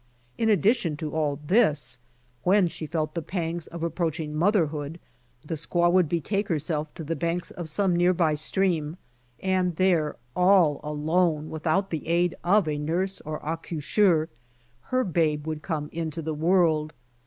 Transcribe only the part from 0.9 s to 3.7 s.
to all this,, when she felt the pangs